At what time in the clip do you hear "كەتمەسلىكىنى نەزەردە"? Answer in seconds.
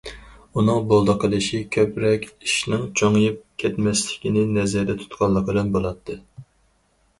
3.65-4.99